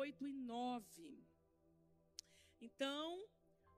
[0.00, 1.24] 8 e 9.
[2.66, 3.06] Então,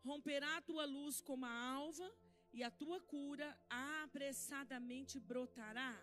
[0.09, 2.09] romperá a tua luz como a alva,
[2.53, 3.49] e a tua cura
[4.03, 5.95] apressadamente brotará,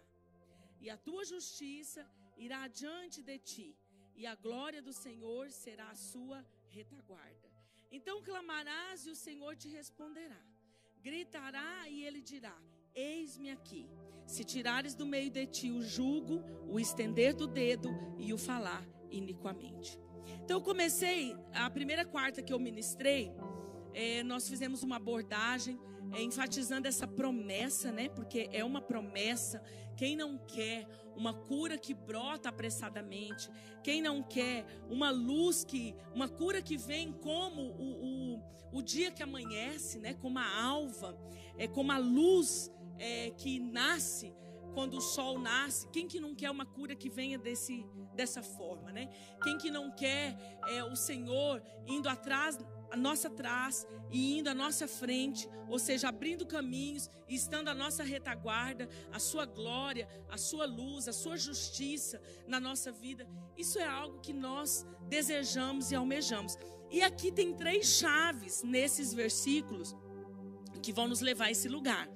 [0.84, 2.02] e a tua justiça
[2.46, 3.70] irá adiante de ti,
[4.16, 6.40] e a glória do Senhor será a sua
[6.78, 7.50] retaguarda.
[7.92, 10.42] Então clamarás e o Senhor te responderá.
[11.02, 12.58] Gritará e ele dirá:
[12.94, 13.84] Eis-me aqui.
[14.34, 16.36] Se tirares do meio de ti o jugo,
[16.74, 19.98] o estender do dedo e o falar iniquamente.
[20.50, 23.32] Então eu comecei, a primeira quarta que eu ministrei,
[23.94, 25.80] é, nós fizemos uma abordagem
[26.12, 28.10] é, enfatizando essa promessa, né?
[28.10, 29.62] Porque é uma promessa.
[29.96, 33.48] Quem não quer uma cura que brota apressadamente,
[33.84, 39.12] quem não quer uma luz que, uma cura que vem como o, o, o dia
[39.12, 40.16] que amanhece, né?
[40.16, 41.16] Como a alva,
[41.60, 44.34] é como a luz é, que nasce
[44.74, 45.88] quando o sol nasce.
[45.90, 49.10] Quem que não quer uma cura que venha desse, dessa forma, né?
[49.44, 52.58] Quem que não quer é, o Senhor indo atrás
[52.92, 57.74] a nossa atrás e indo à nossa frente, ou seja, abrindo caminhos e estando à
[57.74, 63.28] nossa retaguarda, a sua glória, a sua luz, a sua justiça na nossa vida.
[63.56, 66.58] Isso é algo que nós desejamos e almejamos.
[66.90, 69.96] E aqui tem três chaves nesses versículos
[70.82, 72.10] que vão nos levar a esse lugar.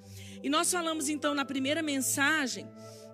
[0.43, 2.67] E nós falamos então na primeira mensagem,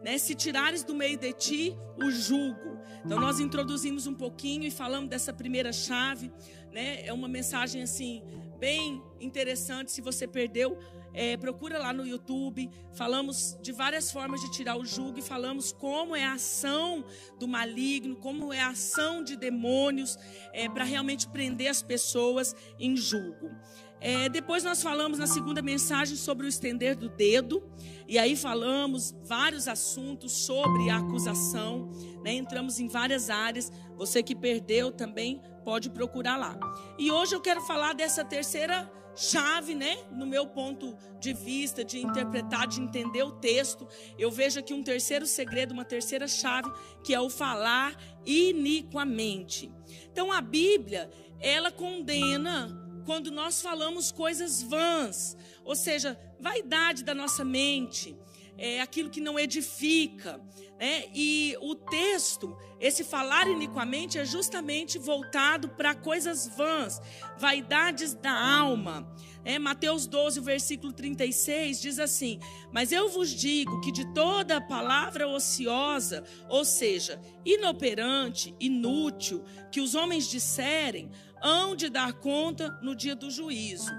[0.04, 2.80] né, se tirares do meio de ti o jugo.
[3.06, 6.32] Então nós introduzimos um pouquinho e falamos dessa primeira chave
[6.72, 7.06] né?
[7.06, 8.24] É uma mensagem assim
[8.60, 9.92] bem interessante.
[9.92, 10.78] Se você perdeu,
[11.20, 12.72] é, procura lá no YouTube.
[12.94, 17.04] Falamos de várias formas de tirar o jugo e falamos como é a ação
[17.38, 20.18] do maligno, como é a ação de demônios
[20.54, 23.52] é, para realmente prender as pessoas em jugo.
[24.00, 27.70] É, depois nós falamos na segunda mensagem sobre o estender do dedo,
[28.08, 31.92] e aí falamos vários assuntos sobre a acusação,
[32.24, 32.32] né?
[32.32, 33.70] entramos em várias áreas.
[33.98, 36.58] Você que perdeu também pode procurar lá.
[36.98, 39.98] E hoje eu quero falar dessa terceira chave, né?
[40.12, 43.86] No meu ponto de vista, de interpretar, de entender o texto,
[44.18, 46.72] eu vejo aqui um terceiro segredo, uma terceira chave,
[47.04, 49.70] que é o falar iniquamente.
[50.10, 51.10] Então a Bíblia,
[51.42, 52.70] ela condena
[53.06, 58.16] quando nós falamos coisas vãs, ou seja, vaidade da nossa mente,
[58.60, 60.40] é, aquilo que não edifica.
[60.80, 61.06] Né?
[61.14, 67.02] E o texto, esse falar iniquamente, é justamente voltado para coisas vãs,
[67.38, 69.12] vaidades da alma.
[69.44, 72.40] É, Mateus 12, versículo 36 diz assim:
[72.72, 79.96] Mas eu vos digo que de toda palavra ociosa, ou seja, inoperante, inútil, que os
[79.96, 81.10] homens disserem,
[81.42, 83.92] hão de dar conta no dia do juízo.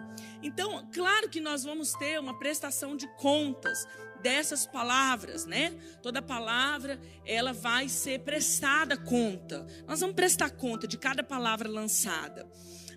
[0.43, 3.87] Então, claro que nós vamos ter uma prestação de contas
[4.23, 5.73] dessas palavras, né?
[6.03, 9.67] Toda palavra, ela vai ser prestada conta.
[9.87, 12.47] Nós vamos prestar conta de cada palavra lançada.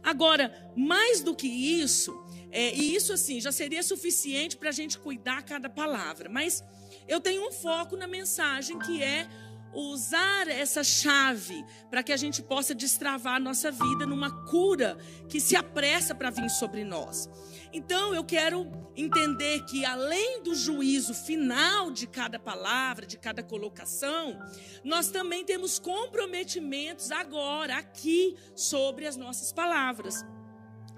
[0.03, 2.13] Agora, mais do que isso,
[2.51, 6.63] é, e isso assim já seria suficiente para a gente cuidar cada palavra, mas
[7.07, 9.28] eu tenho um foco na mensagem que é
[9.73, 14.97] usar essa chave para que a gente possa destravar a nossa vida numa cura
[15.28, 17.28] que se apressa para vir sobre nós.
[17.73, 24.39] Então eu quero entender que além do juízo final de cada palavra, de cada colocação,
[24.84, 30.23] nós também temos comprometimentos agora aqui sobre as nossas palavras.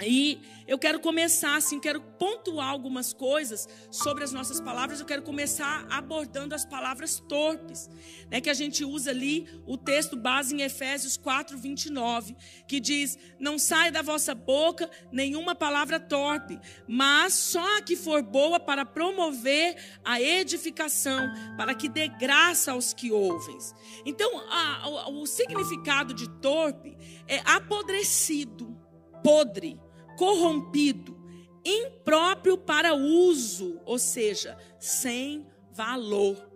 [0.01, 4.99] E eu quero começar assim, quero pontuar algumas coisas sobre as nossas palavras.
[4.99, 7.89] Eu quero começar abordando as palavras torpes,
[8.29, 12.35] né, que a gente usa ali o texto base em Efésios 4, 29,
[12.67, 18.21] que diz: Não sai da vossa boca nenhuma palavra torpe, mas só a que for
[18.21, 23.57] boa para promover a edificação, para que dê graça aos que ouvem.
[24.05, 26.97] Então, a, o significado de torpe
[27.27, 28.77] é apodrecido,
[29.23, 29.79] podre
[30.15, 31.17] corrompido,
[31.63, 36.49] impróprio para uso, ou seja, sem valor.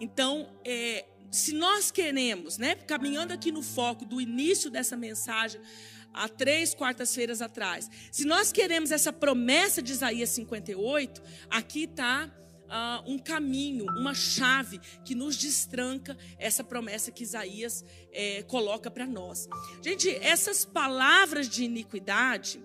[0.00, 5.60] Então, é, se nós queremos, né, caminhando aqui no foco do início dessa mensagem,
[6.12, 12.30] há três quartas-feiras atrás, se nós queremos essa promessa de Isaías 58, aqui está
[12.70, 19.06] uh, um caminho, uma chave que nos destranca essa promessa que Isaías é, coloca para
[19.06, 19.48] nós.
[19.82, 22.62] Gente, essas palavras de iniquidade,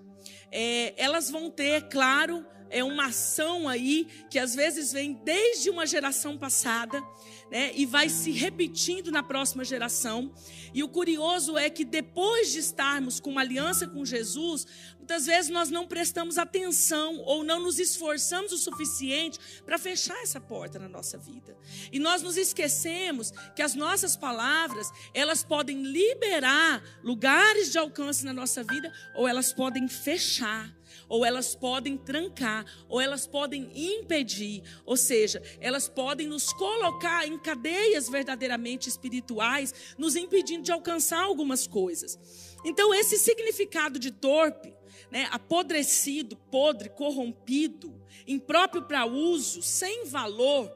[0.57, 5.85] é, elas vão ter, claro, é uma ação aí que às vezes vem desde uma
[5.85, 7.03] geração passada,
[7.51, 10.33] né, e vai se repetindo na próxima geração.
[10.73, 14.65] E o curioso é que depois de estarmos com uma aliança com Jesus,
[15.05, 20.41] muitas vezes nós não prestamos atenção ou não nos esforçamos o suficiente para fechar essa
[20.41, 21.55] porta na nossa vida.
[21.91, 28.33] E nós nos esquecemos que as nossas palavras, elas podem liberar lugares de alcance na
[28.33, 30.75] nossa vida ou elas podem fechar
[31.07, 37.37] ou elas podem trancar, ou elas podem impedir, ou seja, elas podem nos colocar em
[37.37, 42.17] cadeias verdadeiramente espirituais, nos impedindo de alcançar algumas coisas.
[42.63, 44.74] Então, esse significado de torpe,
[45.11, 50.71] né, apodrecido, podre, corrompido, impróprio para uso, sem valor,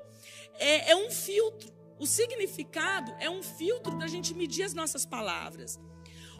[0.56, 1.74] é, é um filtro.
[2.00, 5.80] O significado é um filtro da gente medir as nossas palavras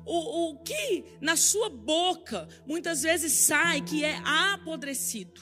[0.06, 5.42] o, o que na sua boca muitas vezes sai que é apodrecido,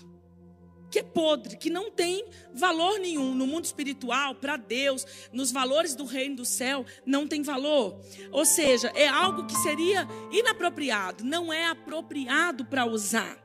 [0.90, 5.96] que é podre, que não tem valor nenhum no mundo espiritual, para Deus, nos valores
[5.96, 8.00] do reino do céu, não tem valor.
[8.32, 13.38] Ou seja, é algo que seria inapropriado, não é apropriado para usar.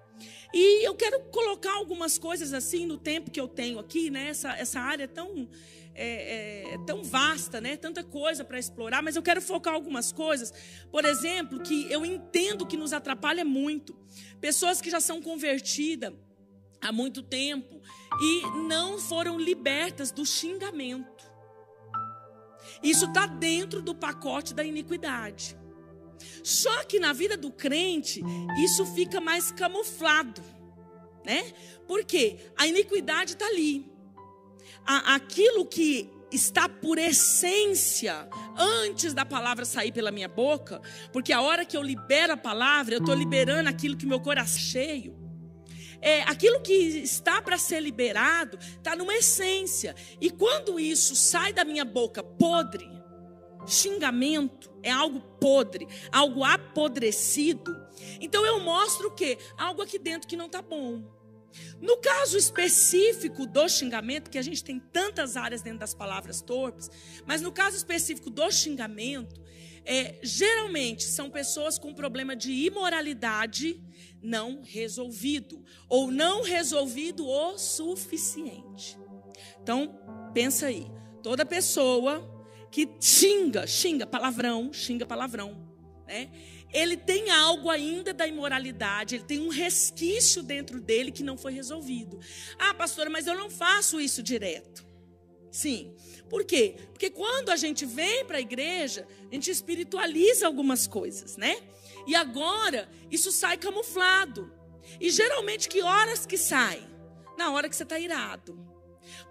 [0.55, 4.29] E eu quero colocar algumas coisas assim no tempo que eu tenho aqui, né?
[4.29, 5.49] Essa, essa área tão
[5.95, 7.77] é, é, tão vasta, né?
[7.77, 10.53] Tanta coisa para explorar, mas eu quero focar algumas coisas.
[10.91, 13.97] Por exemplo, que eu entendo que nos atrapalha muito.
[14.41, 16.13] Pessoas que já são convertidas
[16.83, 17.81] há muito tempo
[18.21, 21.31] e não foram libertas do xingamento.
[22.83, 25.57] Isso está dentro do pacote da iniquidade.
[26.43, 28.23] Só que na vida do crente,
[28.63, 30.43] isso fica mais camuflado,
[31.25, 31.53] né?
[31.87, 33.93] Porque a iniquidade está ali
[34.85, 40.81] aquilo que está por essência antes da palavra sair pela minha boca,
[41.13, 44.57] porque a hora que eu libero a palavra, eu estou liberando aquilo que meu coração
[44.57, 45.22] é cheio.
[46.03, 49.95] É, aquilo que está para ser liberado está numa essência.
[50.21, 52.91] E quando isso sai da minha boca podre,
[53.67, 57.73] xingamento é algo podre, algo apodrecido.
[58.21, 59.39] Então eu mostro o quê?
[59.57, 61.03] Algo aqui dentro que não está bom.
[61.81, 66.91] No caso específico do xingamento, que a gente tem tantas áreas dentro das palavras torpes,
[67.27, 69.42] mas no caso específico do xingamento,
[69.85, 73.81] é, geralmente são pessoas com problema de imoralidade
[74.23, 78.97] não resolvido, ou não resolvido o suficiente.
[79.61, 79.99] Então,
[80.33, 80.87] pensa aí,
[81.23, 82.29] toda pessoa
[82.71, 85.69] que xinga, xinga palavrão, xinga palavrão,
[86.07, 86.31] né?
[86.73, 91.53] ele tem algo ainda da imoralidade, ele tem um resquício dentro dele que não foi
[91.53, 92.19] resolvido.
[92.59, 94.85] Ah, pastora, mas eu não faço isso direto.
[95.51, 95.95] Sim.
[96.33, 96.77] Por quê?
[96.91, 101.61] Porque quando a gente vem para a igreja, a gente espiritualiza algumas coisas, né?
[102.07, 104.51] E agora isso sai camuflado.
[104.99, 106.83] E geralmente que horas que sai?
[107.37, 108.59] Na hora que você está irado.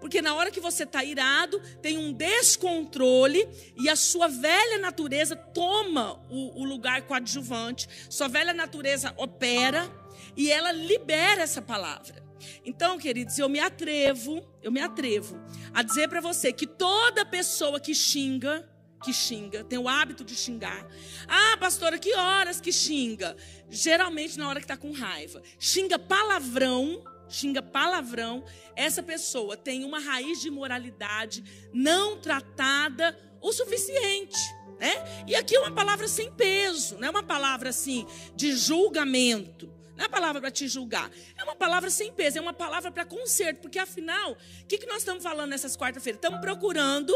[0.00, 5.34] Porque na hora que você está irado, tem um descontrole e a sua velha natureza
[5.34, 9.92] toma o, o lugar coadjuvante, sua velha natureza opera
[10.36, 12.21] e ela libera essa palavra.
[12.64, 15.40] Então, queridos, eu me atrevo, eu me atrevo
[15.72, 18.68] a dizer para você que toda pessoa que xinga,
[19.02, 20.86] que xinga, tem o hábito de xingar.
[21.26, 23.36] Ah, pastora, que horas que xinga?
[23.68, 25.42] Geralmente na hora que está com raiva.
[25.58, 28.44] Xinga palavrão xinga palavrão,
[28.76, 34.38] essa pessoa tem uma raiz de moralidade não tratada o suficiente.
[34.78, 34.92] Né?
[35.26, 38.06] E aqui é uma palavra sem peso, não é uma palavra assim
[38.36, 39.72] de julgamento.
[40.02, 41.10] Não é uma palavra para te julgar.
[41.36, 43.60] É uma palavra sem peso, é uma palavra para conserto.
[43.60, 46.18] Porque afinal, o que, que nós estamos falando nessas quarta-feiras?
[46.18, 47.14] Estamos procurando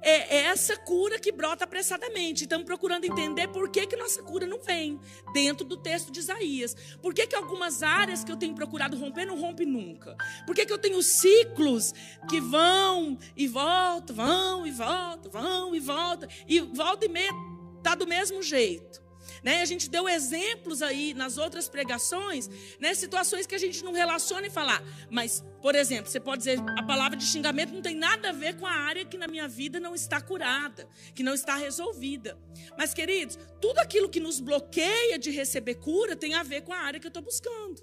[0.00, 2.44] é, é essa cura que brota apressadamente.
[2.44, 5.00] Estamos procurando entender por que, que nossa cura não vem
[5.34, 6.76] dentro do texto de Isaías.
[7.02, 10.16] Por que, que algumas áreas que eu tenho procurado romper não rompe nunca?
[10.46, 11.92] Por que, que eu tenho ciclos
[12.30, 17.32] que vão e voltam, vão e voltam, vão e voltam, e volta e meia
[17.78, 19.02] está do mesmo jeito.
[19.42, 19.60] Né?
[19.60, 22.94] A gente deu exemplos aí nas outras pregações, né?
[22.94, 24.82] situações que a gente não relaciona e falar.
[25.10, 28.56] Mas, por exemplo, você pode dizer a palavra de xingamento não tem nada a ver
[28.56, 32.38] com a área que na minha vida não está curada, que não está resolvida.
[32.78, 36.78] Mas, queridos, tudo aquilo que nos bloqueia de receber cura tem a ver com a
[36.78, 37.82] área que eu estou buscando.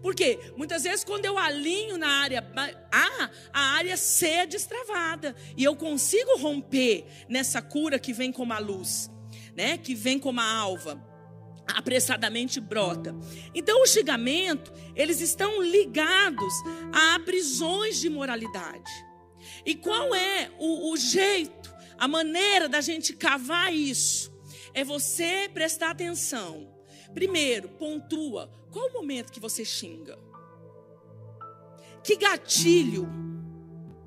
[0.00, 2.44] Porque muitas vezes quando eu alinho na área
[2.92, 5.34] A, a área C é destravada.
[5.56, 9.10] E eu consigo romper nessa cura que vem como a luz
[9.56, 11.10] né, que vem como a alva.
[11.74, 13.14] apressadamente brota.
[13.54, 16.52] Então, o xingamento, eles estão ligados
[16.92, 18.90] a prisões de moralidade.
[19.64, 24.32] E qual é o, o jeito, a maneira da gente cavar isso?
[24.74, 26.68] É você prestar atenção.
[27.14, 30.18] Primeiro, pontua qual o momento que você xinga.
[32.02, 33.08] Que gatilho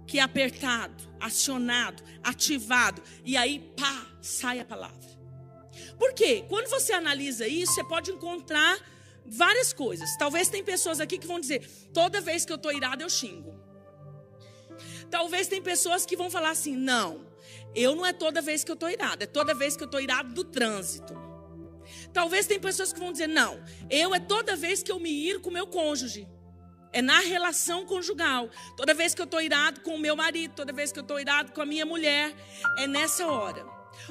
[0.05, 5.14] que é apertado, acionado, ativado, e aí, pá, sai a palavra.
[5.97, 6.45] Por quê?
[6.47, 8.77] Quando você analisa isso, você pode encontrar
[9.25, 10.15] várias coisas.
[10.17, 13.53] Talvez tem pessoas aqui que vão dizer: toda vez que eu estou irado, eu xingo.
[15.09, 17.25] Talvez tem pessoas que vão falar assim: não,
[17.73, 20.01] eu não é toda vez que eu estou irado, é toda vez que eu estou
[20.01, 21.15] irado do trânsito.
[22.13, 25.41] Talvez tem pessoas que vão dizer: não, eu é toda vez que eu me ir
[25.41, 26.27] com meu cônjuge.
[26.91, 28.49] É na relação conjugal.
[28.77, 31.19] Toda vez que eu estou irado com o meu marido, toda vez que eu estou
[31.19, 32.33] irado com a minha mulher,
[32.77, 33.65] é nessa hora.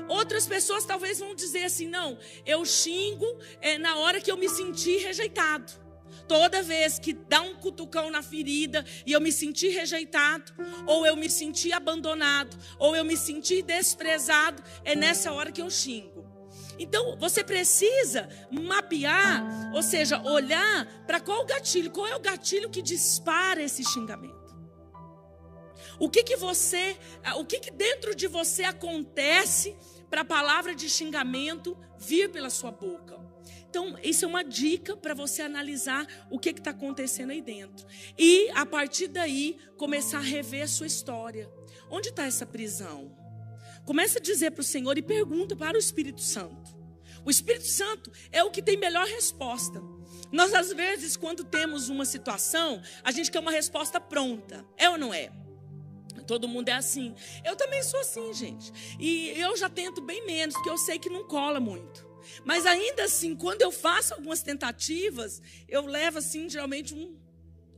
[0.09, 3.27] Outras pessoas talvez vão dizer assim: não, eu xingo
[3.61, 5.85] é, na hora que eu me sentir rejeitado.
[6.29, 10.53] Toda vez que dá um cutucão na ferida e eu me sentir rejeitado,
[10.87, 15.71] ou eu me sentir abandonado, ou eu me sentir desprezado, é nessa hora que eu
[15.71, 16.25] xingo.
[16.79, 22.83] Então, você precisa mapear, ou seja, olhar para qual gatilho, qual é o gatilho que
[22.83, 24.44] dispara esse xingamento.
[25.99, 26.97] O que que você,
[27.37, 29.77] o que que dentro de você acontece
[30.11, 33.23] para a palavra de xingamento vir pela sua boca?
[33.69, 37.85] Então, isso é uma dica para você analisar o que está acontecendo aí dentro.
[38.17, 41.51] E, a partir daí, começar a rever a sua história.
[41.91, 43.17] Onde está essa prisão?
[43.85, 46.79] Começa a dizer para o Senhor e pergunta para o Espírito Santo.
[47.25, 49.83] O Espírito Santo é o que tem melhor resposta.
[50.31, 54.65] Nós, às vezes, quando temos uma situação, a gente quer uma resposta pronta.
[54.77, 55.33] É ou não é?
[56.23, 57.15] Todo mundo é assim.
[57.45, 58.73] Eu também sou assim, gente.
[58.99, 62.07] E eu já tento bem menos, porque eu sei que não cola muito.
[62.45, 67.17] Mas ainda assim, quando eu faço algumas tentativas, eu levo assim, geralmente um,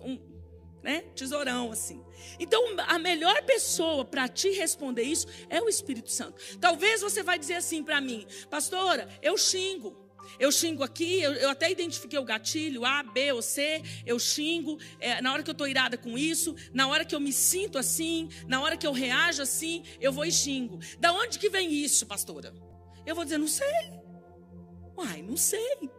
[0.01, 0.19] um
[0.83, 2.01] né, tesourão assim.
[2.39, 6.41] Então, a melhor pessoa para te responder isso é o Espírito Santo.
[6.59, 10.06] Talvez você vai dizer assim para mim, pastora, eu xingo.
[10.39, 14.79] Eu xingo aqui, eu, eu, até identifiquei o gatilho, A, B ou C, eu xingo,
[15.01, 17.79] é, na hora que eu estou irada com isso, na hora que eu me sinto
[17.79, 20.79] assim, na hora que eu reajo assim, eu vou e xingo.
[20.99, 22.55] Da onde que vem isso, pastora?
[23.05, 23.67] Eu vou dizer, não sei.
[24.97, 25.91] Uai, não sei.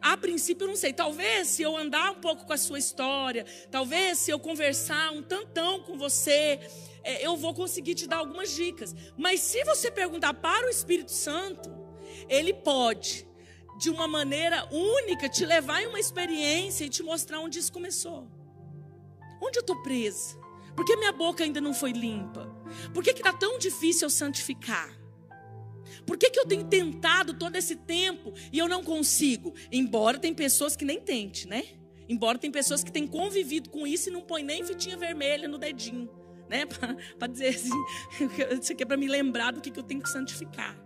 [0.00, 0.92] A princípio eu não sei.
[0.92, 5.22] Talvez se eu andar um pouco com a sua história, talvez se eu conversar um
[5.22, 6.60] tantão com você,
[7.02, 8.94] é, eu vou conseguir te dar algumas dicas.
[9.16, 11.70] Mas se você perguntar para o Espírito Santo,
[12.28, 13.27] ele pode
[13.78, 18.28] de uma maneira única, te levar em uma experiência e te mostrar onde isso começou.
[19.40, 20.36] Onde eu estou presa?
[20.74, 22.46] Por que minha boca ainda não foi limpa?
[22.92, 24.98] Por que está tão difícil eu santificar?
[26.04, 29.54] Por que, que eu tenho tentado todo esse tempo e eu não consigo?
[29.70, 31.64] Embora tem pessoas que nem tente, né?
[32.08, 35.58] Embora tem pessoas que têm convivido com isso e não põe nem fitinha vermelha no
[35.58, 36.10] dedinho,
[36.48, 36.64] né?
[37.18, 37.84] Para dizer assim,
[38.60, 40.78] isso aqui é para me lembrar do que, que eu tenho que santificar.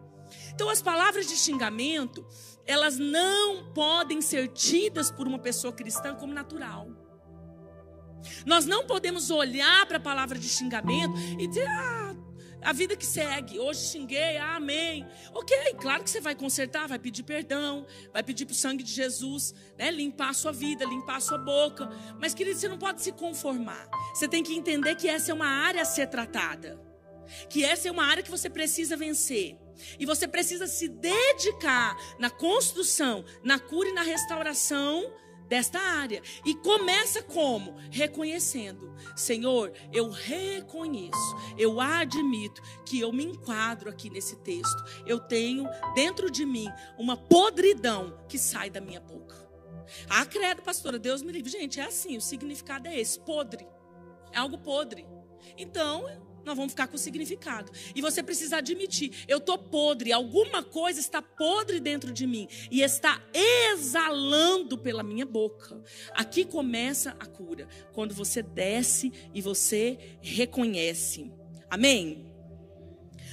[0.54, 2.26] Então as palavras de xingamento,
[2.66, 6.88] elas não podem ser tidas por uma pessoa cristã como natural.
[8.46, 12.14] Nós não podemos olhar para a palavra de xingamento e dizer, ah,
[12.62, 13.58] a vida que segue.
[13.58, 15.04] Hoje xinguei, ah, amém.
[15.34, 18.92] Ok, claro que você vai consertar, vai pedir perdão, vai pedir para o sangue de
[18.92, 21.88] Jesus né, limpar a sua vida, limpar a sua boca.
[22.20, 23.88] Mas, querido, você não pode se conformar.
[24.14, 26.80] Você tem que entender que essa é uma área a ser tratada.
[27.48, 29.56] Que essa é uma área que você precisa vencer.
[29.98, 35.12] E você precisa se dedicar na construção, na cura e na restauração
[35.52, 36.22] desta área.
[36.46, 37.76] E começa como?
[37.90, 44.82] Reconhecendo: Senhor, eu reconheço, eu admito que eu me enquadro aqui nesse texto.
[45.04, 49.42] Eu tenho dentro de mim uma podridão que sai da minha boca.
[50.08, 51.50] Ah, credo, pastora, Deus me livre.
[51.50, 53.66] Gente, é assim, o significado é esse: podre.
[54.32, 55.06] É algo podre.
[55.58, 56.06] Então,
[56.44, 57.70] nós vamos ficar com significado.
[57.94, 62.82] E você precisa admitir: eu estou podre, alguma coisa está podre dentro de mim e
[62.82, 65.82] está exalando pela minha boca.
[66.12, 71.32] Aqui começa a cura, quando você desce e você reconhece.
[71.70, 72.32] Amém?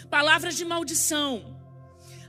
[0.09, 1.57] Palavras de maldição.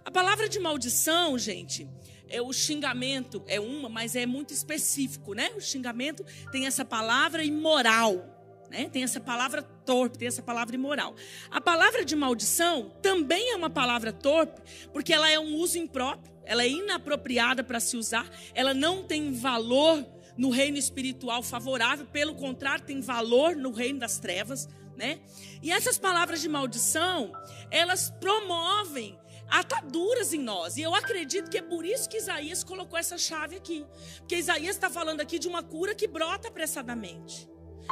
[0.05, 1.89] A palavra de maldição, gente,
[2.31, 5.51] é o xingamento é uma, mas é muito específico, né?
[5.57, 8.40] O xingamento tem essa palavra imoral.
[8.71, 8.89] Né?
[8.89, 11.17] Tem essa palavra torpe, tem essa palavra imoral.
[11.51, 14.63] A palavra de maldição também é uma palavra torpe,
[14.93, 19.33] porque ela é um uso impróprio, ela é inapropriada para se usar, ela não tem
[19.33, 25.19] valor no reino espiritual favorável, pelo contrário, tem valor no reino das trevas, né?
[25.61, 27.33] E essas palavras de maldição,
[27.73, 30.77] elas promovem ataduras em nós.
[30.77, 33.85] E eu acredito que é por isso que Isaías colocou essa chave aqui.
[34.19, 37.51] Porque Isaías está falando aqui de uma cura que brota apressadamente.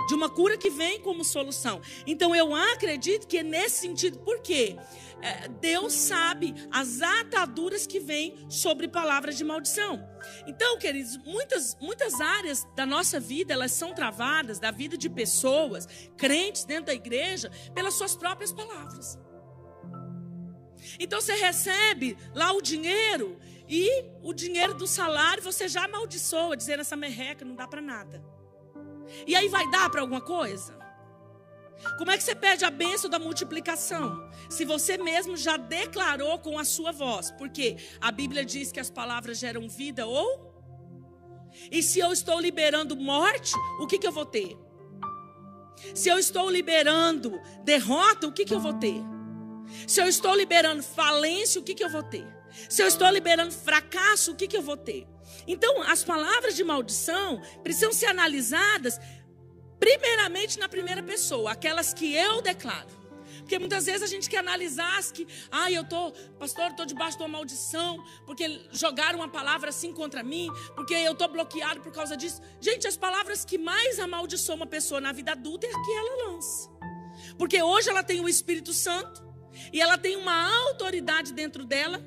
[0.09, 1.81] De uma cura que vem como solução.
[2.07, 4.19] Então eu acredito que é nesse sentido.
[4.21, 4.77] Por quê?
[5.21, 10.09] É, Deus sabe as ataduras que vêm sobre palavras de maldição.
[10.47, 15.89] Então, queridos, muitas, muitas áreas da nossa vida, elas são travadas, da vida de pessoas,
[16.17, 19.19] crentes dentro da igreja, pelas suas próprias palavras.
[20.99, 26.81] Então você recebe lá o dinheiro e o dinheiro do salário você já amaldiçoa, dizendo
[26.81, 28.23] essa merreca não dá para nada.
[29.27, 30.79] E aí vai dar para alguma coisa?
[31.97, 34.29] Como é que você pede a bênção da multiplicação?
[34.51, 37.31] Se você mesmo já declarou com a sua voz.
[37.33, 40.49] Porque a Bíblia diz que as palavras geram vida ou.
[41.71, 44.57] E se eu estou liberando morte, o que, que eu vou ter?
[45.95, 49.01] Se eu estou liberando derrota, o que, que eu vou ter?
[49.87, 52.27] Se eu estou liberando falência, o que, que eu vou ter?
[52.69, 55.07] Se eu estou liberando fracasso, o que, que eu vou ter?
[55.49, 59.01] Então, as palavras de maldição precisam ser analisadas,
[59.81, 62.97] primeiramente na primeira pessoa, aquelas que eu declaro.
[63.41, 66.85] Porque muitas vezes a gente quer analisar as que, ah, eu tô, pastor, eu tô
[66.85, 71.81] debaixo de uma maldição, porque jogaram uma palavra assim contra mim, porque eu tô bloqueado
[71.81, 72.43] por causa disso.
[72.61, 76.31] Gente, as palavras que mais amaldiçoam uma pessoa na vida adulta é a que ela
[76.31, 76.69] lança.
[77.39, 79.27] Porque hoje ela tem o Espírito Santo,
[79.73, 82.03] e ela tem uma autoridade dentro dela.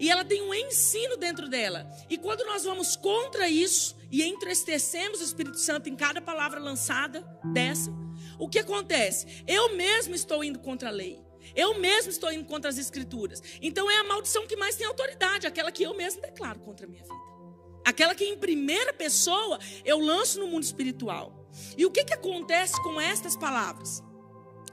[0.00, 1.86] E ela tem um ensino dentro dela.
[2.08, 7.20] E quando nós vamos contra isso e entristecemos o Espírito Santo em cada palavra lançada
[7.52, 7.92] dessa,
[8.38, 9.44] o que acontece?
[9.46, 11.22] Eu mesmo estou indo contra a lei.
[11.54, 13.42] Eu mesmo estou indo contra as escrituras.
[13.60, 16.88] Então é a maldição que mais tem autoridade, aquela que eu mesmo declaro contra a
[16.88, 17.14] minha vida.
[17.84, 21.46] Aquela que em primeira pessoa eu lanço no mundo espiritual.
[21.76, 24.02] E o que, que acontece com estas palavras?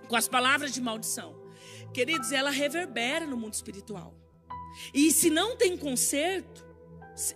[0.07, 1.35] Com as palavras de maldição?
[1.93, 4.26] Queridos, ela reverbera no mundo espiritual.
[4.93, 6.65] E se não tem conserto,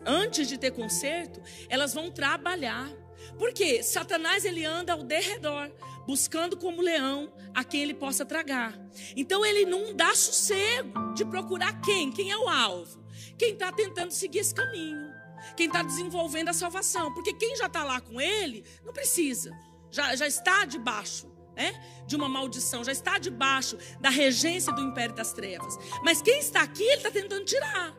[0.05, 2.89] antes de ter conserto, elas vão trabalhar.
[3.37, 5.71] Porque Satanás ele anda ao derredor,
[6.05, 8.79] buscando como leão a quem ele possa tragar.
[9.15, 12.11] Então ele não dá sossego de procurar quem?
[12.11, 13.03] Quem é o alvo?
[13.37, 15.11] Quem está tentando seguir esse caminho.
[15.55, 17.13] Quem está desenvolvendo a salvação.
[17.13, 19.51] Porque quem já está lá com ele, não precisa.
[19.89, 25.15] Já, já está debaixo né, de uma maldição, já está debaixo da regência do império
[25.15, 25.77] das trevas.
[26.03, 27.95] Mas quem está aqui, ele está tentando tirar.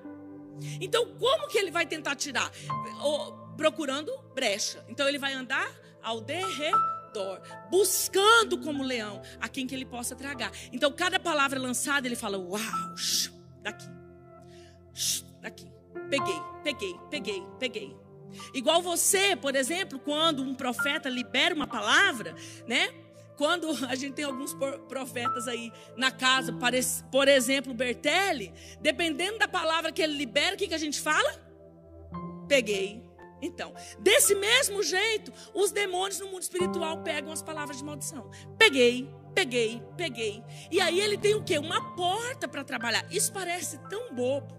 [0.80, 2.50] Então, como que ele vai tentar tirar?
[3.56, 4.84] procurando brecha.
[4.88, 5.70] Então, ele vai andar
[6.02, 10.50] ao derredor, buscando como leão a quem que ele possa tragar.
[10.72, 12.60] Então, cada palavra lançada, ele fala: Uau,
[13.62, 13.88] daqui,
[15.40, 15.70] daqui.
[16.08, 17.96] Peguei, peguei, peguei, peguei.
[18.54, 22.34] Igual você, por exemplo, quando um profeta libera uma palavra,
[22.66, 22.88] né?
[23.42, 24.55] Quando a gente tem alguns
[24.88, 26.57] profetas aí na casa,
[27.11, 31.44] por exemplo, Bertelli, dependendo da palavra que ele libera, o que, que a gente fala?
[32.46, 33.02] Peguei.
[33.42, 38.31] Então, desse mesmo jeito, os demônios no mundo espiritual pegam as palavras de maldição.
[38.57, 40.40] Peguei, peguei, peguei.
[40.70, 41.59] E aí ele tem o quê?
[41.59, 43.05] Uma porta para trabalhar.
[43.11, 44.55] Isso parece tão bobo.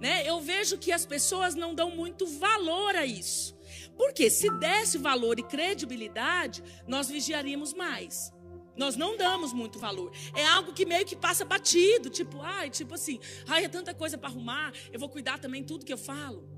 [0.00, 0.26] Né?
[0.26, 3.59] Eu vejo que as pessoas não dão muito valor a isso.
[4.00, 8.32] Porque se desse valor e credibilidade, nós vigiaríamos mais.
[8.74, 10.10] Nós não damos muito valor.
[10.34, 14.16] É algo que meio que passa batido, tipo, ai, tipo assim, ai, é tanta coisa
[14.16, 16.48] para arrumar, eu vou cuidar também tudo que eu falo.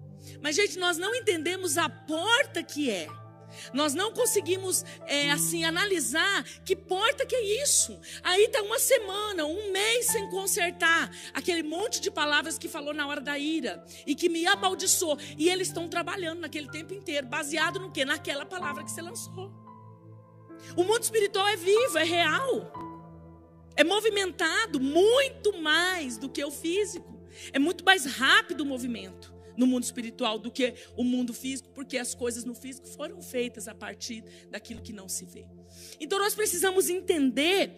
[0.41, 3.09] Mas gente, nós não entendemos a porta que é.
[3.73, 7.99] Nós não conseguimos, é, assim, analisar que porta que é isso.
[8.23, 13.07] Aí está uma semana, um mês sem consertar aquele monte de palavras que falou na
[13.07, 15.19] hora da ira e que me amaldiçoou.
[15.39, 18.05] E eles estão trabalhando naquele tempo inteiro, baseado no quê?
[18.05, 19.53] Naquela palavra que você lançou.
[20.77, 22.73] O mundo espiritual é vivo, é real.
[23.75, 27.21] É movimentado muito mais do que o físico.
[27.53, 29.33] É muito mais rápido o movimento
[29.63, 33.69] no mundo espiritual do que o mundo físico, porque as coisas no físico foram feitas
[33.69, 35.47] a partir daquilo que não se vê.
[36.01, 37.71] Então nós precisamos entender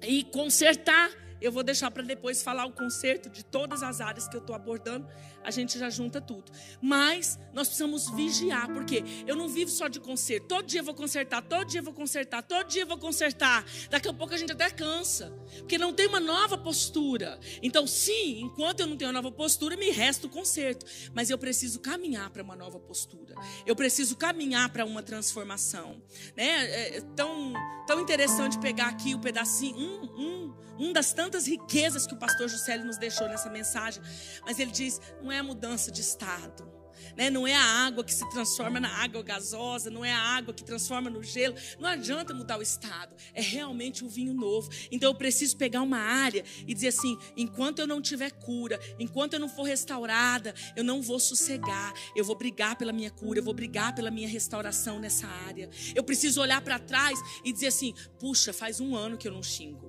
[0.00, 4.36] e consertar eu vou deixar para depois falar o conserto de todas as áreas que
[4.36, 5.06] eu estou abordando.
[5.44, 6.50] A gente já junta tudo.
[6.80, 10.46] Mas nós precisamos vigiar, porque eu não vivo só de conserto.
[10.46, 13.64] Todo dia eu vou consertar, todo dia eu vou consertar, todo dia eu vou consertar.
[13.88, 17.38] Daqui a pouco a gente até cansa, porque não tem uma nova postura.
[17.62, 20.84] Então, sim, enquanto eu não tenho uma nova postura, me resta o conserto.
[21.14, 23.34] Mas eu preciso caminhar para uma nova postura.
[23.64, 26.02] Eu preciso caminhar para uma transformação.
[26.36, 26.44] Né?
[26.44, 27.52] É, é tão,
[27.86, 32.16] tão interessante pegar aqui o pedacinho, um, um, um das tantas tantas riquezas que o
[32.16, 34.02] pastor Juscelio nos deixou nessa mensagem,
[34.44, 36.76] mas ele diz: não é a mudança de estado,
[37.16, 37.30] Né?
[37.30, 40.64] Não é a água que se transforma na água gasosa, não é a água que
[40.64, 41.54] transforma no gelo.
[41.78, 43.14] Não adianta mudar o estado.
[43.32, 44.68] É realmente um vinho novo.
[44.90, 49.34] Então eu preciso pegar uma área e dizer assim: enquanto eu não tiver cura, enquanto
[49.34, 51.92] eu não for restaurada, eu não vou sossegar.
[52.16, 55.70] Eu vou brigar pela minha cura, eu vou brigar pela minha restauração nessa área.
[55.94, 59.42] Eu preciso olhar para trás e dizer assim: puxa, faz um ano que eu não
[59.42, 59.87] xingo.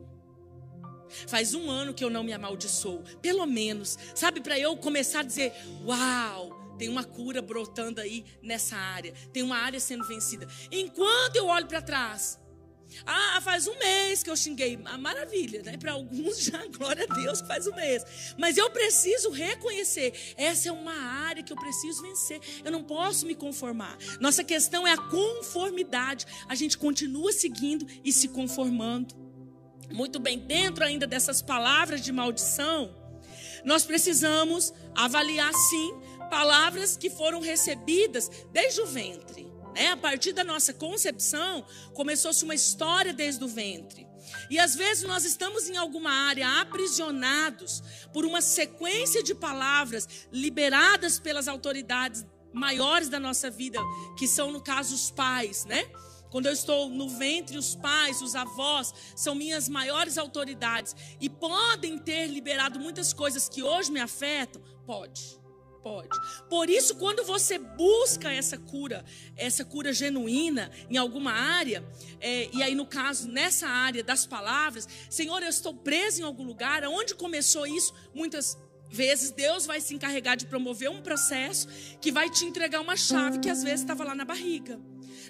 [1.27, 3.03] Faz um ano que eu não me amaldiçoo.
[3.21, 5.53] Pelo menos, sabe, para eu começar a dizer:
[5.85, 9.13] Uau, tem uma cura brotando aí nessa área.
[9.33, 10.47] Tem uma área sendo vencida.
[10.71, 12.39] Enquanto eu olho para trás.
[13.05, 14.79] Ah, faz um mês que eu xinguei.
[14.85, 15.77] Ah, maravilha, né?
[15.77, 18.33] Para alguns já, glória a Deus, faz um mês.
[18.37, 20.13] Mas eu preciso reconhecer.
[20.35, 22.39] Essa é uma área que eu preciso vencer.
[22.63, 23.97] Eu não posso me conformar.
[24.19, 26.25] Nossa questão é a conformidade.
[26.47, 29.28] A gente continua seguindo e se conformando.
[29.91, 32.95] Muito bem, dentro ainda dessas palavras de maldição,
[33.65, 35.93] nós precisamos avaliar sim
[36.29, 39.51] palavras que foram recebidas desde o ventre.
[39.73, 39.87] Né?
[39.87, 44.07] A partir da nossa concepção, começou-se uma história desde o ventre.
[44.49, 47.81] E às vezes nós estamos em alguma área aprisionados
[48.13, 53.79] por uma sequência de palavras liberadas pelas autoridades maiores da nossa vida,
[54.17, 55.85] que são, no caso, os pais, né?
[56.29, 61.97] Quando eu estou no ventre, os pais, os avós são minhas maiores autoridades e podem
[61.97, 64.61] ter liberado muitas coisas que hoje me afetam?
[64.85, 65.39] Pode.
[65.81, 66.09] Pode.
[66.49, 69.05] Por isso, quando você busca essa cura,
[69.37, 71.83] essa cura genuína em alguma área,
[72.19, 76.43] é, e aí no caso, nessa área das palavras, Senhor, eu estou preso em algum
[76.43, 77.93] lugar, onde começou isso?
[78.13, 78.57] Muitas
[78.89, 81.67] vezes Deus vai se encarregar de promover um processo
[82.01, 84.79] que vai te entregar uma chave que às vezes estava lá na barriga.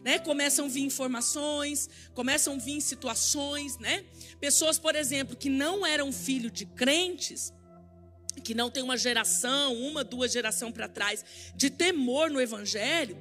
[0.04, 0.20] Né?
[0.20, 4.06] Começam a vir informações, começam a vir situações, né?
[4.40, 7.54] Pessoas, por exemplo, que não eram filho de crentes,
[8.44, 13.18] que não tem uma geração, uma, duas gerações para trás, de temor no evangelho,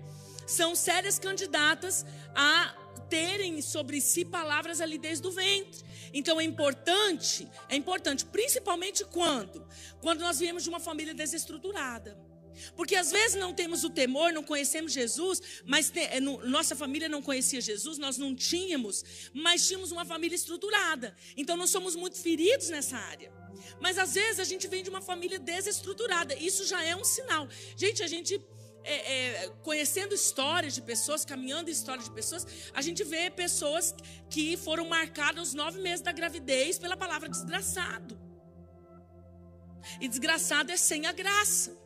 [0.47, 2.75] são sérias candidatas a
[3.09, 5.83] terem sobre si palavras ali desde o ventre.
[6.13, 9.67] Então é importante, é importante, principalmente quando?
[10.01, 12.28] Quando nós viemos de uma família desestruturada.
[12.77, 16.75] Porque às vezes não temos o temor, não conhecemos Jesus, mas te, é, no, nossa
[16.75, 21.17] família não conhecia Jesus, nós não tínhamos, mas tínhamos uma família estruturada.
[21.37, 23.33] Então nós somos muito feridos nessa área.
[23.81, 26.35] Mas às vezes a gente vem de uma família desestruturada.
[26.35, 27.49] Isso já é um sinal.
[27.77, 28.41] Gente, a gente.
[28.85, 33.95] É, é, conhecendo histórias de pessoas, caminhando histórias de pessoas, a gente vê pessoas
[34.31, 38.19] que foram marcadas os nove meses da gravidez pela palavra desgraçado.
[40.01, 41.77] E desgraçado é sem a graça,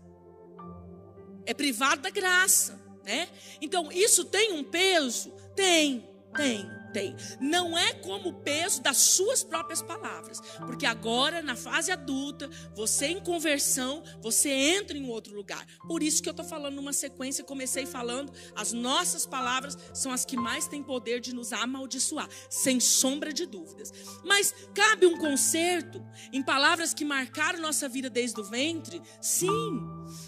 [1.46, 3.28] é privado da graça, né?
[3.61, 5.31] Então, isso tem um peso?
[5.55, 7.16] Tem, tem tem.
[7.40, 10.40] Não é como o peso das suas próprias palavras.
[10.59, 15.66] Porque agora, na fase adulta, você em conversão, você entra em outro lugar.
[15.88, 20.24] Por isso que eu estou falando numa sequência, comecei falando, as nossas palavras são as
[20.24, 23.92] que mais têm poder de nos amaldiçoar, sem sombra de dúvidas.
[24.24, 29.00] Mas cabe um conserto em palavras que marcaram nossa vida desde o ventre?
[29.20, 29.48] Sim.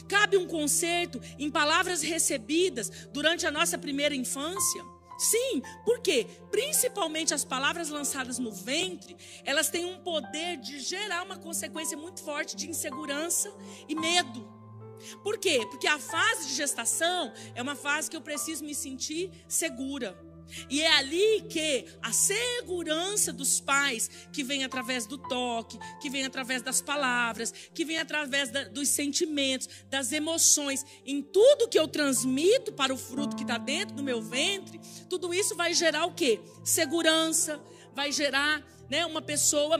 [0.08, 4.93] Cabe um conserto em palavras recebidas durante a nossa primeira infância?
[5.18, 6.26] Sim, por quê?
[6.50, 12.22] Principalmente as palavras lançadas no ventre, elas têm um poder de gerar uma consequência muito
[12.22, 13.52] forte de insegurança
[13.88, 14.52] e medo.
[15.22, 15.66] Por quê?
[15.70, 20.18] Porque a fase de gestação é uma fase que eu preciso me sentir segura.
[20.68, 26.24] E é ali que a segurança dos pais, que vem através do toque, que vem
[26.24, 31.88] através das palavras, que vem através da, dos sentimentos, das emoções, em tudo que eu
[31.88, 36.14] transmito para o fruto que está dentro do meu ventre, tudo isso vai gerar o
[36.14, 36.40] quê?
[36.64, 37.60] Segurança,
[37.94, 39.78] vai gerar né, uma pessoa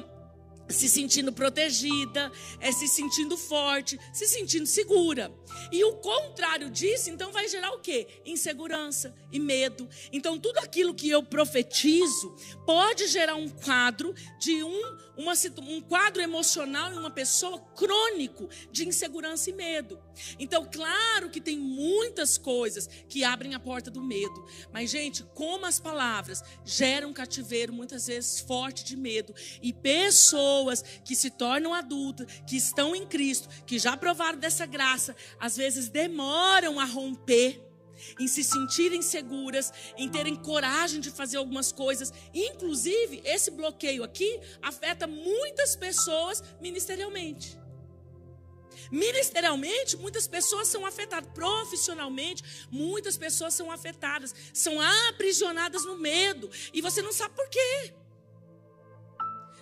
[0.68, 5.32] se sentindo protegida, é se sentindo forte, se sentindo segura.
[5.70, 8.06] E o contrário disso, então vai gerar o quê?
[8.24, 9.88] Insegurança e medo.
[10.12, 12.34] Então tudo aquilo que eu profetizo
[12.66, 18.86] pode gerar um quadro de um, uma, um quadro emocional em uma pessoa crônico de
[18.86, 19.98] insegurança e medo.
[20.38, 24.44] Então, claro que tem muitas coisas que abrem a porta do medo.
[24.72, 29.34] Mas, gente, como as palavras geram cativeiro muitas vezes forte de medo.
[29.62, 35.16] E pessoas que se tornam adultas, que estão em Cristo, que já provaram dessa graça,
[35.38, 37.63] às vezes demoram a romper
[38.18, 42.12] em se sentirem seguras, em terem coragem de fazer algumas coisas.
[42.32, 47.58] Inclusive, esse bloqueio aqui afeta muitas pessoas ministerialmente.
[48.90, 51.30] Ministerialmente, muitas pessoas são afetadas.
[51.32, 54.34] Profissionalmente, muitas pessoas são afetadas.
[54.52, 56.50] São aprisionadas no medo.
[56.72, 57.94] E você não sabe por quê.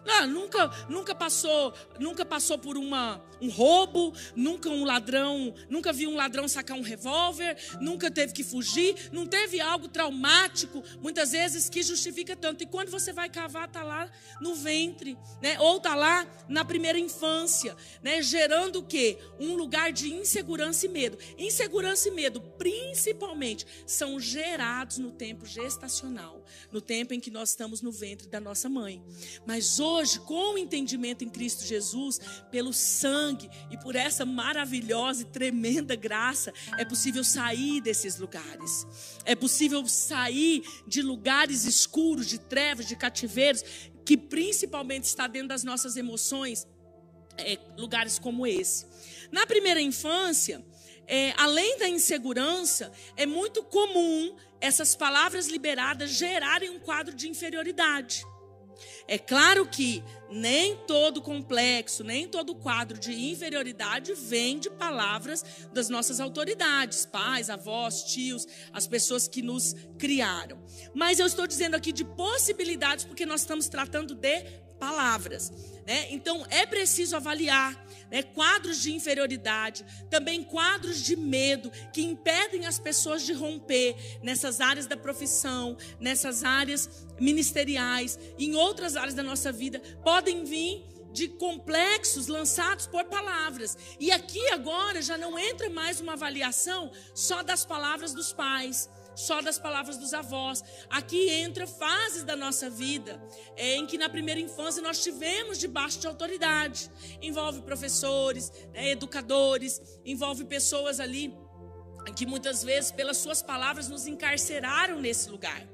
[0.05, 6.11] Não, nunca, nunca passou, nunca passou por uma, um roubo, nunca um ladrão, nunca viu
[6.11, 11.69] um ladrão sacar um revólver, nunca teve que fugir, não teve algo traumático, muitas vezes
[11.69, 12.65] que justifica tanto.
[12.65, 14.11] E quando você vai cavar, tá lá
[14.41, 15.59] no ventre, né?
[15.61, 18.21] Ou tá lá na primeira infância, né?
[18.23, 19.19] Gerando o quê?
[19.39, 21.17] Um lugar de insegurança e medo.
[21.39, 27.81] Insegurança e medo, principalmente, são gerados no tempo gestacional, no tempo em que nós estamos
[27.81, 29.03] no ventre da nossa mãe.
[29.47, 32.19] Mas hoje hoje, com o entendimento em Cristo Jesus,
[32.51, 38.87] pelo sangue e por essa maravilhosa e tremenda graça, é possível sair desses lugares.
[39.25, 43.63] É possível sair de lugares escuros, de trevas, de cativeiros,
[44.05, 46.67] que principalmente está dentro das nossas emoções,
[47.39, 48.87] é, lugares como esse.
[49.31, 50.65] Na primeira infância,
[51.07, 58.25] é, além da insegurança, é muito comum essas palavras liberadas gerarem um quadro de inferioridade.
[59.07, 65.89] É claro que nem todo complexo, nem todo quadro de inferioridade vem de palavras das
[65.89, 70.59] nossas autoridades, pais, avós, tios, as pessoas que nos criaram.
[70.95, 74.43] Mas eu estou dizendo aqui de possibilidades porque nós estamos tratando de
[74.79, 75.53] palavras.
[75.87, 76.07] Né?
[76.11, 77.75] Então é preciso avaliar
[78.11, 78.23] né?
[78.23, 84.87] quadros de inferioridade, também quadros de medo que impedem as pessoas de romper nessas áreas
[84.87, 92.27] da profissão, nessas áreas ministeriais, em outras áreas da nossa vida, podem vir de complexos
[92.27, 93.77] lançados por palavras.
[94.01, 99.41] E aqui agora já não entra mais uma avaliação só das palavras dos pais só
[99.41, 100.63] das palavras dos avós.
[100.89, 103.23] Aqui entra fases da nossa vida
[103.57, 106.91] é, em que na primeira infância nós tivemos debaixo de autoridade.
[107.21, 111.35] Envolve professores, né, educadores, envolve pessoas ali
[112.17, 115.65] que muitas vezes pelas suas palavras nos encarceraram nesse lugar.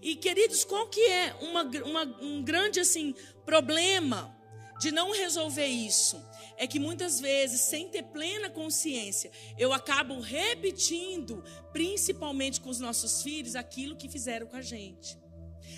[0.00, 4.34] E queridos, qual que é uma, uma, um grande assim problema
[4.80, 6.22] de não resolver isso?
[6.56, 11.42] É que muitas vezes, sem ter plena consciência, eu acabo repetindo,
[11.72, 15.18] principalmente com os nossos filhos, aquilo que fizeram com a gente.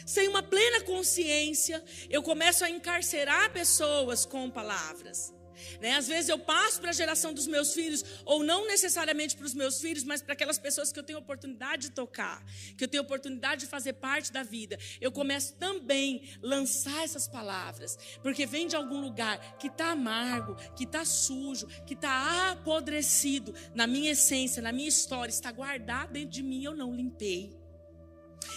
[0.06, 5.34] Sem uma plena consciência, eu começo a encarcerar pessoas com palavras.
[5.80, 5.96] Né?
[5.96, 9.54] Às vezes eu passo para a geração dos meus filhos, ou não necessariamente para os
[9.54, 12.44] meus filhos, mas para aquelas pessoas que eu tenho oportunidade de tocar,
[12.76, 14.78] que eu tenho oportunidade de fazer parte da vida.
[15.00, 20.56] Eu começo também a lançar essas palavras, porque vem de algum lugar que está amargo,
[20.76, 26.30] que está sujo, que está apodrecido na minha essência, na minha história, está guardado dentro
[26.30, 27.56] de mim, eu não limpei.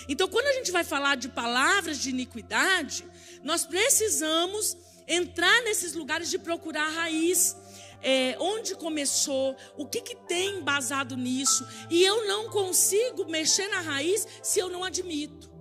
[0.07, 3.05] Então, quando a gente vai falar de palavras de iniquidade,
[3.43, 4.77] nós precisamos
[5.11, 7.55] entrar nesses lugares de procurar a raiz.
[8.03, 13.79] É, onde começou, o que, que tem embasado nisso, e eu não consigo mexer na
[13.79, 15.51] raiz se eu não admito.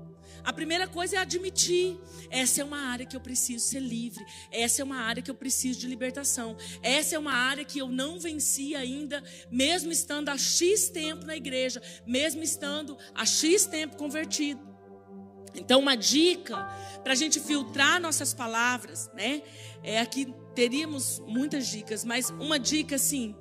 [0.43, 1.99] A primeira coisa é admitir.
[2.31, 4.25] Essa é uma área que eu preciso ser livre.
[4.51, 6.57] Essa é uma área que eu preciso de libertação.
[6.83, 11.37] Essa é uma área que eu não venci ainda, mesmo estando há X tempo na
[11.37, 14.70] igreja, mesmo estando há X tempo convertido.
[15.55, 16.57] Então, uma dica
[17.03, 19.43] para a gente filtrar nossas palavras, né?
[19.83, 23.35] É, aqui teríamos muitas dicas, mas uma dica assim,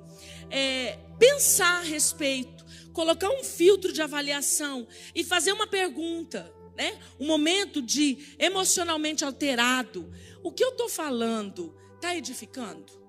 [0.50, 6.98] é pensar a respeito, colocar um filtro de avaliação e fazer uma pergunta, né?
[7.18, 10.10] Um momento de emocionalmente alterado.
[10.42, 13.00] O que eu estou falando está edificando?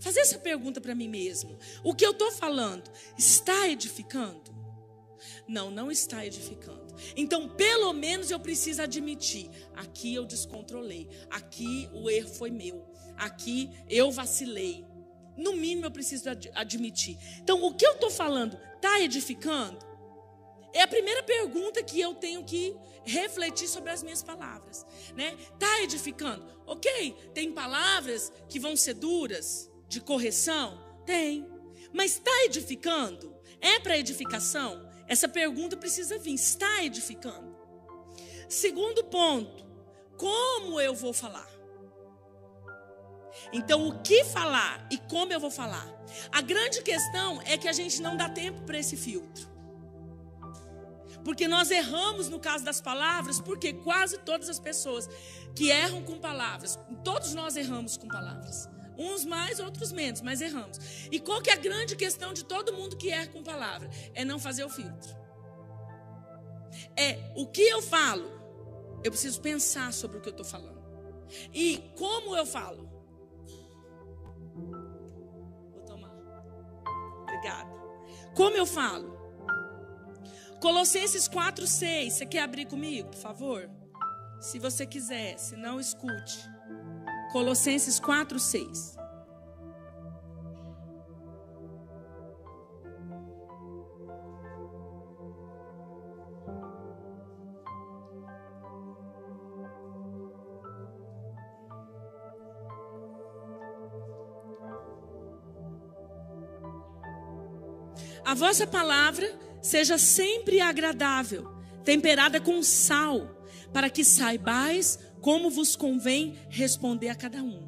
[0.00, 1.58] Fazer essa pergunta para mim mesmo.
[1.82, 4.53] O que eu estou falando está edificando?
[5.46, 6.94] Não, não está edificando.
[7.16, 13.70] Então, pelo menos eu preciso admitir: aqui eu descontrolei, aqui o erro foi meu, aqui
[13.88, 14.84] eu vacilei.
[15.36, 17.18] No mínimo eu preciso ad admitir.
[17.40, 19.78] Então, o que eu estou falando está edificando?
[20.72, 24.84] É a primeira pergunta que eu tenho que refletir sobre as minhas palavras,
[25.14, 25.36] né?
[25.58, 26.44] Tá edificando?
[26.66, 27.12] OK?
[27.32, 30.82] Tem palavras que vão ser duras de correção?
[31.06, 31.46] Tem.
[31.92, 33.36] Mas está edificando?
[33.60, 34.83] É para edificação?
[35.06, 37.54] Essa pergunta precisa vir: está edificando?
[38.48, 39.64] Segundo ponto,
[40.16, 41.48] como eu vou falar?
[43.52, 45.86] Então, o que falar e como eu vou falar?
[46.30, 49.52] A grande questão é que a gente não dá tempo para esse filtro.
[51.24, 55.08] Porque nós erramos no caso das palavras, porque quase todas as pessoas
[55.54, 58.68] que erram com palavras, todos nós erramos com palavras.
[58.96, 60.78] Uns mais, outros menos, mas erramos.
[61.10, 63.90] E qual que é a grande questão de todo mundo que erra com palavra?
[64.14, 65.16] É não fazer o filtro.
[66.96, 68.30] É o que eu falo.
[69.02, 70.82] Eu preciso pensar sobre o que eu estou falando.
[71.52, 72.88] E como eu falo.
[75.72, 76.14] Vou tomar.
[77.22, 77.70] Obrigada.
[78.34, 79.14] Como eu falo.
[80.60, 82.12] Colossenses 4, 6.
[82.12, 83.68] Você quer abrir comigo, por favor?
[84.44, 86.53] se você quiser, se não escute.
[87.34, 88.96] Colossenses 4, 6.
[108.24, 109.28] A vossa palavra
[109.60, 113.28] seja sempre agradável, temperada com sal,
[113.72, 117.66] para que saibais como vos convém responder a cada um.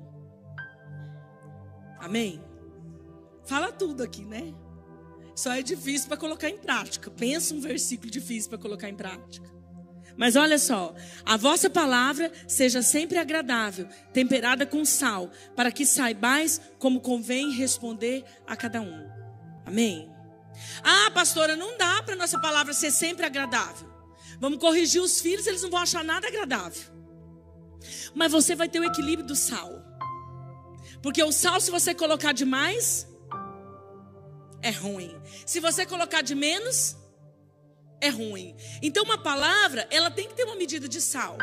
[1.98, 2.38] Amém?
[3.46, 4.52] Fala tudo aqui, né?
[5.34, 7.10] Só é difícil para colocar em prática.
[7.10, 9.50] Pensa um versículo difícil para colocar em prática.
[10.18, 16.60] Mas olha só, a vossa palavra seja sempre agradável, temperada com sal, para que saibais
[16.78, 19.08] como convém responder a cada um.
[19.64, 20.12] Amém?
[20.84, 23.88] Ah, pastora, não dá para nossa palavra ser sempre agradável.
[24.38, 26.96] Vamos corrigir os filhos, eles não vão achar nada agradável.
[28.14, 29.70] Mas você vai ter o equilíbrio do sal.
[31.02, 33.06] Porque o sal, se você colocar demais,
[34.62, 35.14] é ruim.
[35.44, 36.96] Se você colocar de menos,
[38.00, 38.56] é ruim.
[38.82, 41.36] Então, uma palavra, ela tem que ter uma medida de sal.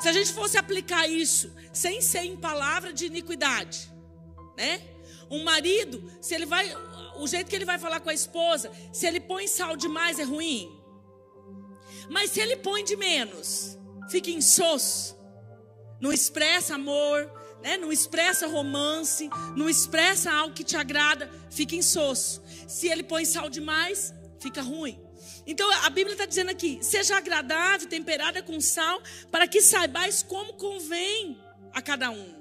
[0.00, 3.90] Se a gente fosse aplicar isso sem ser em palavra de iniquidade,
[4.56, 4.82] né?
[5.30, 6.74] Um marido, se ele vai,
[7.16, 10.24] o jeito que ele vai falar com a esposa, se ele põe sal demais é
[10.24, 10.76] ruim.
[12.08, 13.78] Mas se ele põe de menos,
[14.10, 15.16] fica insosso,
[16.00, 17.30] não expressa amor,
[17.62, 17.76] né?
[17.76, 22.42] não expressa romance, não expressa algo que te agrada, fica insosso.
[22.66, 24.98] Se ele põe sal demais, fica ruim.
[25.46, 30.54] Então a Bíblia está dizendo aqui: seja agradável, temperada com sal, para que saibais como
[30.54, 31.40] convém
[31.72, 32.40] a cada um.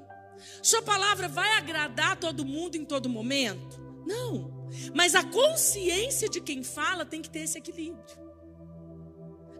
[0.61, 3.79] Sua palavra vai agradar todo mundo em todo momento?
[4.05, 4.69] Não.
[4.93, 8.28] Mas a consciência de quem fala tem que ter esse equilíbrio.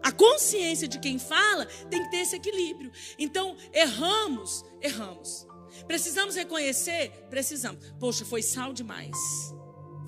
[0.02, 2.90] A consciência de quem fala tem que ter esse equilíbrio.
[3.18, 5.46] Então, erramos, erramos.
[5.86, 7.10] Precisamos reconhecer?
[7.28, 7.92] Precisamos.
[7.98, 9.16] Poxa, foi sal demais.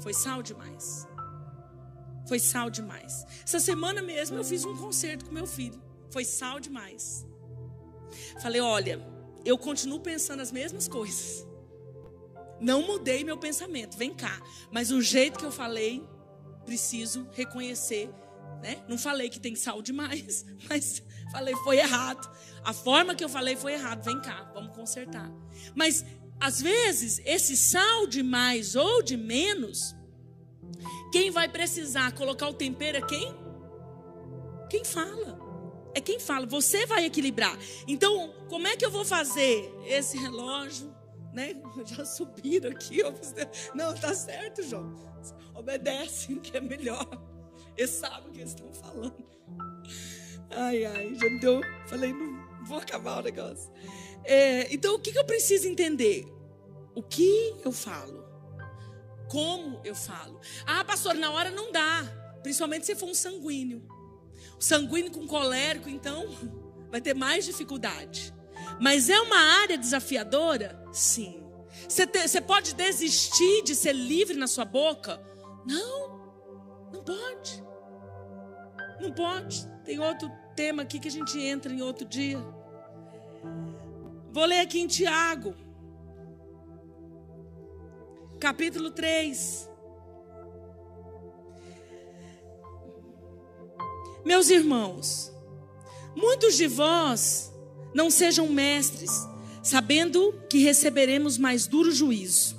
[0.01, 1.07] Foi sal demais.
[2.27, 3.25] Foi sal demais.
[3.45, 5.81] Essa semana mesmo eu fiz um concerto com meu filho.
[6.11, 7.27] Foi sal demais.
[8.41, 9.05] Falei, olha,
[9.45, 11.47] eu continuo pensando as mesmas coisas.
[12.61, 14.41] Não mudei meu pensamento, vem cá.
[14.71, 16.07] Mas o jeito que eu falei,
[16.65, 18.09] preciso reconhecer.
[18.63, 18.81] Né?
[18.87, 22.31] Não falei que tem sal demais, mas falei foi errado.
[22.63, 24.05] A forma que eu falei foi errado.
[24.05, 25.29] Vem cá, vamos consertar.
[25.75, 26.05] Mas
[26.39, 29.97] às vezes esse sal de mais ou de menos,
[31.11, 33.35] quem vai precisar colocar o tempero é quem?
[34.71, 35.41] Quem fala.
[35.93, 36.47] É quem fala.
[36.47, 37.59] Você vai equilibrar.
[37.89, 40.95] Então, como é que eu vou fazer esse relógio?
[41.35, 41.61] Né?
[41.85, 43.03] Já subiram aqui.
[43.75, 44.95] Não, tá certo, João.
[45.53, 47.32] Obedecem, que é melhor.
[47.77, 49.25] Eles sabem o que eles estão falando.
[50.51, 51.61] Ai, ai, já me deu.
[51.87, 53.71] Falei, não vou acabar o negócio.
[54.25, 56.27] É, então, o que, que eu preciso entender?
[56.95, 58.23] O que eu falo?
[59.29, 60.41] Como eu falo?
[60.67, 62.03] Ah, pastor, na hora não dá.
[62.43, 63.83] Principalmente se for um sanguíneo.
[64.59, 66.29] O sanguíneo com colérico, então,
[66.91, 68.35] vai ter mais dificuldade.
[68.81, 70.85] Mas é uma área desafiadora?
[70.93, 71.43] Sim.
[71.89, 75.21] Você, você pode desistir de ser livre na sua boca?
[75.67, 76.12] Não,
[76.93, 77.65] não pode.
[79.01, 79.67] Não pode.
[79.85, 82.39] Tem outro tema aqui que a gente entra em outro dia.
[84.31, 85.55] Vou ler aqui em Tiago,
[88.41, 89.69] capítulo 3.
[94.25, 95.33] Meus irmãos,
[96.17, 97.53] muitos de vós
[97.93, 99.11] não sejam mestres,
[99.63, 102.57] sabendo que receberemos mais duro juízo.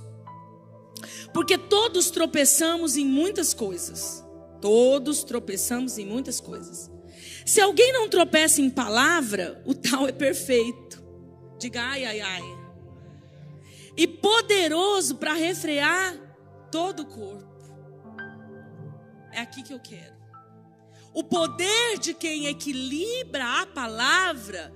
[1.34, 4.23] Porque todos tropeçamos em muitas coisas.
[4.64, 6.90] Todos tropeçamos em muitas coisas.
[7.46, 11.04] Se alguém não tropeça em palavra, o tal é perfeito.
[11.60, 12.42] Diga ai, ai, ai.
[13.98, 16.16] E poderoso para refrear
[16.72, 17.62] todo o corpo.
[19.34, 20.16] É aqui que eu quero.
[21.14, 24.74] O poder de quem equilibra a palavra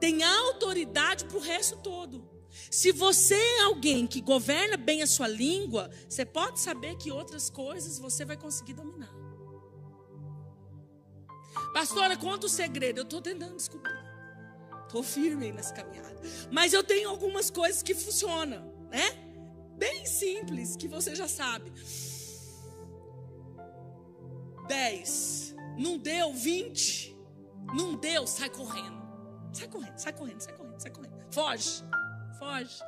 [0.00, 2.31] tem autoridade para o resto todo.
[2.72, 7.50] Se você é alguém que governa bem a sua língua, você pode saber que outras
[7.50, 9.12] coisas você vai conseguir dominar.
[11.74, 13.00] Pastora, conta o segredo.
[13.00, 13.92] Eu estou tentando descobrir.
[14.84, 16.18] Estou firme nessa caminhada.
[16.50, 19.04] Mas eu tenho algumas coisas que funcionam, né?
[19.76, 21.70] Bem simples, que você já sabe.
[24.66, 25.54] 10.
[25.76, 27.14] Não deu 20.
[27.76, 29.02] Não deu, sai correndo.
[29.52, 31.12] Sai correndo, sai correndo, sai correndo, sai correndo.
[31.30, 31.84] Foge,
[32.42, 32.78] foge.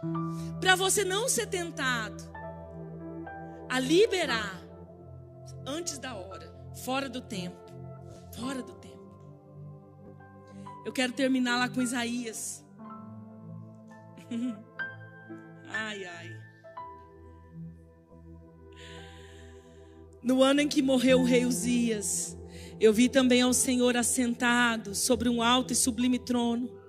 [0.61, 2.25] Para você não ser tentado
[3.69, 4.61] a liberar
[5.65, 6.53] antes da hora,
[6.85, 7.73] fora do tempo,
[8.37, 8.95] fora do tempo.
[10.85, 12.65] Eu quero terminar lá com Isaías.
[15.69, 16.45] ai, ai.
[20.23, 22.37] No ano em que morreu o rei Uzias,
[22.81, 26.84] eu vi também ao Senhor assentado sobre um alto e sublime trono,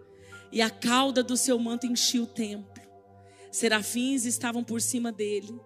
[0.51, 2.83] e a cauda do seu manto enchia o templo.
[3.51, 5.59] Serafins estavam por cima dele.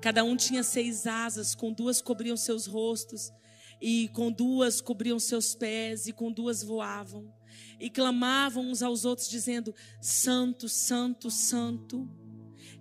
[0.00, 3.32] Cada um tinha seis asas, com duas cobriam seus rostos,
[3.80, 7.32] e com duas cobriam seus pés, e com duas voavam.
[7.78, 12.08] E clamavam uns aos outros, dizendo: Santo, Santo, Santo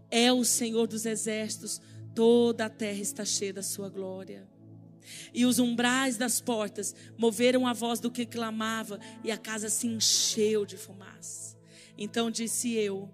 [0.09, 1.81] é o Senhor dos exércitos,
[2.13, 4.54] toda a terra está cheia da sua glória.
[5.33, 9.87] E os umbrais das portas moveram a voz do que clamava, e a casa se
[9.87, 11.57] encheu de fumaça.
[11.97, 13.09] Então disse eu: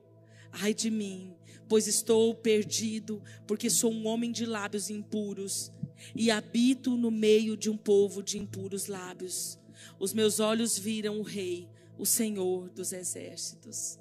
[0.52, 1.36] Ai de mim,
[1.68, 5.72] pois estou perdido, porque sou um homem de lábios impuros
[6.16, 9.60] e habito no meio de um povo de impuros lábios.
[10.00, 14.00] Os meus olhos viram o Rei, o Senhor dos exércitos.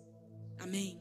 [0.59, 0.99] Amém.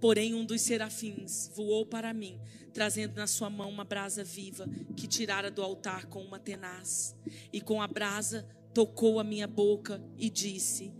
[0.00, 2.40] Porém, um dos serafins voou para mim
[2.72, 4.66] trazendo na sua mão uma brasa viva
[4.96, 7.14] que tirara do altar com uma tenaz.
[7.52, 10.92] E com a brasa tocou a minha boca e disse: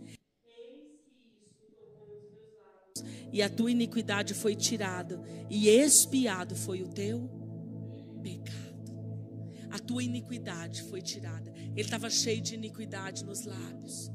[3.31, 7.29] E a tua iniquidade foi tirada, e expiado foi o teu
[8.21, 8.63] pecado.
[9.71, 11.51] A tua iniquidade foi tirada.
[11.55, 14.11] Ele estava cheio de iniquidade nos lábios.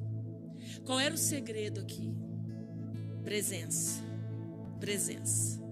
[0.85, 2.15] Qual era o segredo aqui?
[3.25, 4.01] Presença.
[4.79, 5.68] Presença.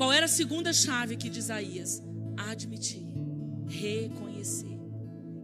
[0.00, 2.02] Qual era a segunda chave aqui de Isaías?
[2.34, 3.04] Admitir,
[3.68, 4.80] reconhecer.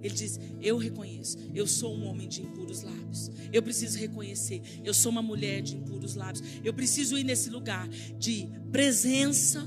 [0.02, 3.30] Ele diz: Eu reconheço, eu sou um homem de impuros lábios.
[3.52, 6.42] Eu preciso reconhecer, eu sou uma mulher de impuros lábios.
[6.64, 7.86] Eu preciso ir nesse lugar
[8.18, 9.60] de presença,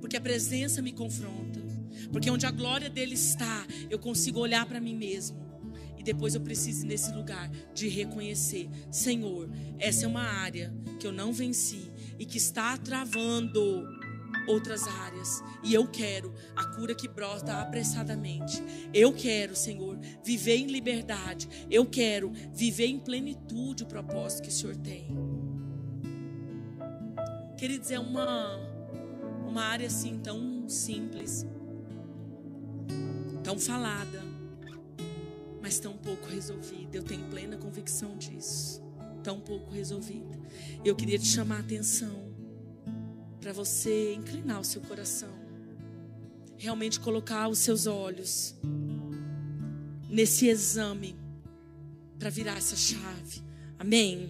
[0.00, 1.60] porque a presença me confronta.
[2.12, 5.36] Porque onde a glória dele está, eu consigo olhar para mim mesmo.
[5.98, 9.50] E depois eu preciso ir nesse lugar de reconhecer: Senhor,
[9.80, 13.86] essa é uma área que eu não venci e que está travando
[14.46, 15.42] outras áreas.
[15.62, 18.62] E eu quero a cura que brota apressadamente.
[18.92, 21.48] Eu quero, Senhor, viver em liberdade.
[21.70, 25.06] Eu quero viver em plenitude o propósito que o Senhor tem.
[27.56, 28.56] Queridos, é uma,
[29.46, 31.46] uma área assim tão simples,
[33.42, 34.22] tão falada,
[35.62, 36.96] mas tão pouco resolvida.
[36.96, 38.83] Eu tenho plena convicção disso.
[39.24, 40.38] Tão pouco resolvida.
[40.84, 42.32] Eu queria te chamar a atenção
[43.40, 45.30] para você inclinar o seu coração,
[46.58, 48.54] realmente colocar os seus olhos
[50.10, 51.16] nesse exame
[52.18, 53.42] para virar essa chave.
[53.78, 54.28] Amém.